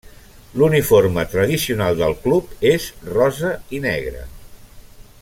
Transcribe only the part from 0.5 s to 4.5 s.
L'uniforme tradicional del club és rosa i negre.